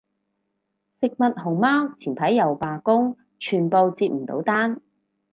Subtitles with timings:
[0.99, 4.81] 食物熊貓前排又罷工，全部接唔到單